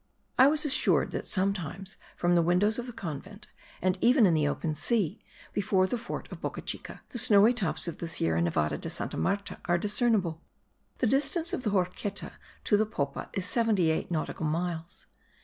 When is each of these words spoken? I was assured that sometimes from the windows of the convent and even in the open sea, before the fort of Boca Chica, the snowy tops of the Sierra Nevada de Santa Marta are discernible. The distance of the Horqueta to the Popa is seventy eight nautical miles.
I 0.39 0.47
was 0.47 0.65
assured 0.65 1.11
that 1.11 1.27
sometimes 1.27 1.97
from 2.15 2.33
the 2.33 2.41
windows 2.41 2.79
of 2.79 2.87
the 2.87 2.91
convent 2.91 3.49
and 3.83 3.99
even 4.01 4.25
in 4.25 4.33
the 4.33 4.47
open 4.47 4.73
sea, 4.73 5.19
before 5.53 5.85
the 5.85 5.95
fort 5.95 6.27
of 6.31 6.41
Boca 6.41 6.61
Chica, 6.61 7.01
the 7.09 7.19
snowy 7.19 7.53
tops 7.53 7.87
of 7.87 7.99
the 7.99 8.07
Sierra 8.07 8.41
Nevada 8.41 8.79
de 8.79 8.89
Santa 8.89 9.15
Marta 9.17 9.59
are 9.65 9.77
discernible. 9.77 10.41
The 10.97 11.05
distance 11.05 11.53
of 11.53 11.61
the 11.61 11.69
Horqueta 11.69 12.31
to 12.63 12.77
the 12.77 12.87
Popa 12.87 13.29
is 13.33 13.45
seventy 13.45 13.91
eight 13.91 14.09
nautical 14.09 14.47
miles. 14.47 15.05